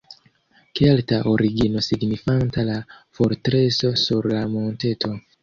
[0.77, 2.79] Kelta origino signifanta "la
[3.19, 5.15] fortreso sur la monteto".